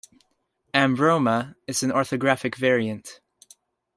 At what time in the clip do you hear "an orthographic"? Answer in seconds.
1.83-2.55